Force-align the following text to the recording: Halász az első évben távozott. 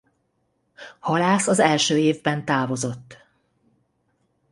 Halász 0.99 1.47
az 1.47 1.59
első 1.59 1.97
évben 1.97 2.45
távozott. 2.45 3.17